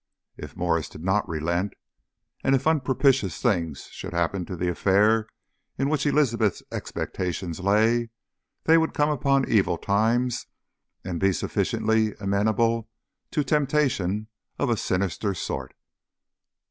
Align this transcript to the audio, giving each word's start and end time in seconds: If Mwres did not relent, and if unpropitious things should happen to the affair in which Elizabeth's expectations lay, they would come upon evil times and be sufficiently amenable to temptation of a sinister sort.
If 0.35 0.55
Mwres 0.55 0.89
did 0.89 1.03
not 1.03 1.29
relent, 1.29 1.75
and 2.43 2.55
if 2.55 2.65
unpropitious 2.65 3.39
things 3.39 3.83
should 3.91 4.13
happen 4.13 4.45
to 4.47 4.55
the 4.55 4.67
affair 4.67 5.27
in 5.77 5.89
which 5.89 6.07
Elizabeth's 6.07 6.63
expectations 6.71 7.59
lay, 7.59 8.09
they 8.63 8.79
would 8.79 8.95
come 8.95 9.09
upon 9.11 9.47
evil 9.47 9.77
times 9.77 10.47
and 11.03 11.19
be 11.19 11.31
sufficiently 11.31 12.15
amenable 12.15 12.89
to 13.29 13.43
temptation 13.43 14.27
of 14.57 14.71
a 14.71 14.75
sinister 14.77 15.35
sort. 15.35 15.75